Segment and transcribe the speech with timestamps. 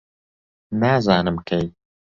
[0.81, 1.65] نازانم کەی